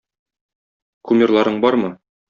[1.11, 1.97] Кумирларың бармы?